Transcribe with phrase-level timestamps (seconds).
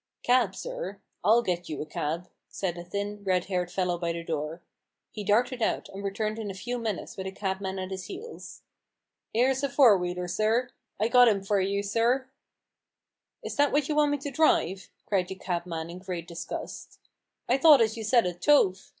[0.23, 0.99] "Cab, sir?
[1.23, 4.63] I'll get you a cab," said a thin, red haired fellow by the door.
[5.11, 8.63] He darted out, and returned in a few minutes with a cabman at his heels.
[9.35, 10.69] 11 'Ere's a four wheeler, sin
[10.99, 12.27] I got 'im for you, sir,""
[13.45, 16.27] Is that what you w r ant me to drive?" cried the cabman in great
[16.27, 16.97] disgust."
[17.47, 18.89] I thought as you said a toph.